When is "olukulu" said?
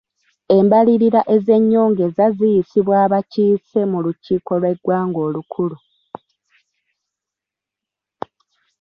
5.27-5.77